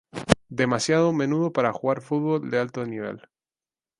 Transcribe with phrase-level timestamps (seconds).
[0.61, 3.21] Demasiado menudo para jugar fútbol de alto nivel.